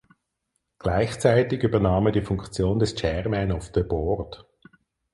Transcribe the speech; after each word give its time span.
Gleichzeitig 0.79 1.61
übernahm 1.61 2.07
er 2.07 2.11
die 2.11 2.23
Funktion 2.23 2.79
des 2.79 2.95
Chairman 2.99 3.51
of 3.51 3.69
the 3.75 3.83
Board. 3.83 4.47